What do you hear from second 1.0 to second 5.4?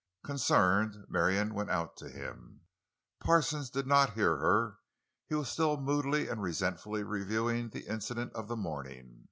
Marion went out to him. Parsons did not hear her; he